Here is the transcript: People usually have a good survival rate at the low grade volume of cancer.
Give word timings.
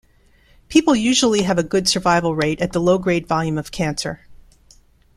People 0.67 0.95
usually 0.95 1.43
have 1.43 1.59
a 1.59 1.63
good 1.63 1.87
survival 1.87 2.33
rate 2.33 2.59
at 2.59 2.71
the 2.71 2.81
low 2.81 2.97
grade 2.97 3.27
volume 3.27 3.59
of 3.59 3.71
cancer. 3.71 4.21